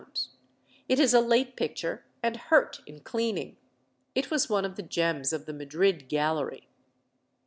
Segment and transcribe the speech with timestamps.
[0.89, 3.57] It is a late picture, and hurt in cleaning.
[4.15, 6.67] It was one of the gems of the Madrid Gallery.